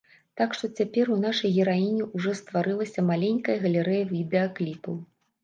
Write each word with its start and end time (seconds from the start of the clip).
Так 0.39 0.53
што 0.59 0.69
цяпер 0.77 1.11
у 1.15 1.17
нашай 1.25 1.51
гераіні 1.57 2.07
ўжо 2.15 2.33
стварылася 2.41 3.05
маленькая 3.11 3.57
галерэя 3.67 4.03
відэакліпаў. 4.17 4.99